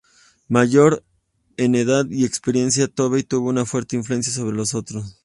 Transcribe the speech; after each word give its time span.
Mayor 0.47 1.03
en 1.57 1.75
edad 1.75 2.07
y 2.09 2.25
experiencia, 2.25 2.87
Tobey 2.87 3.21
tuvo 3.21 3.49
una 3.49 3.67
fuerte 3.67 3.97
influencia 3.97 4.33
sobre 4.33 4.57
los 4.57 4.73
otros. 4.73 5.19